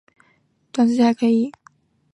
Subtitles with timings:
[0.71, 1.51] 短时间可能还可以